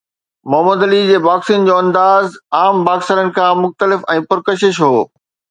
Muhammad 0.51 0.79
Ali 0.85 1.01
جي 1.09 1.19
boxing 1.25 1.69
جو 1.71 1.75
انداز 1.81 2.39
عام 2.61 2.81
باڪسرز 2.89 3.31
کان 3.37 3.61
مختلف 3.67 4.09
۽ 4.17 4.27
پرڪشش 4.33 4.83
هو. 4.89 4.97